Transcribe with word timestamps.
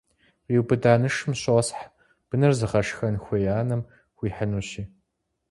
Къиубыда 0.45 0.93
нышым 1.01 1.33
щосхь, 1.41 1.83
быныр 2.27 2.53
зыгъэшхэн 2.59 3.15
хуей 3.23 3.47
анэм 3.59 3.81
хуихьынущи. 4.15 4.83